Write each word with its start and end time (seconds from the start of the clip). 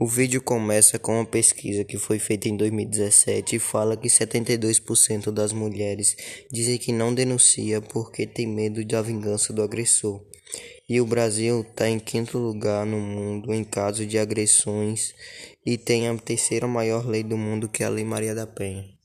O 0.00 0.06
vídeo 0.06 0.40
começa 0.40 0.96
com 0.96 1.14
uma 1.14 1.26
pesquisa 1.26 1.82
que 1.82 1.98
foi 1.98 2.20
feita 2.20 2.48
em 2.48 2.56
2017 2.56 3.56
e 3.56 3.58
fala 3.58 3.96
que 3.96 4.06
72% 4.06 5.32
das 5.32 5.52
mulheres 5.52 6.16
dizem 6.48 6.78
que 6.78 6.92
não 6.92 7.12
denuncia 7.12 7.80
porque 7.80 8.24
tem 8.24 8.46
medo 8.46 8.84
da 8.84 9.02
vingança 9.02 9.52
do 9.52 9.60
agressor. 9.60 10.22
E 10.88 11.00
o 11.00 11.04
Brasil 11.04 11.62
está 11.62 11.88
em 11.88 11.98
quinto 11.98 12.38
lugar 12.38 12.86
no 12.86 13.00
mundo 13.00 13.52
em 13.52 13.64
caso 13.64 14.06
de 14.06 14.20
agressões 14.20 15.16
e 15.66 15.76
tem 15.76 16.06
a 16.06 16.16
terceira 16.16 16.68
maior 16.68 17.04
lei 17.04 17.24
do 17.24 17.36
mundo 17.36 17.68
que 17.68 17.82
é 17.82 17.86
a 17.86 17.90
Lei 17.90 18.04
Maria 18.04 18.36
da 18.36 18.46
Penha. 18.46 18.97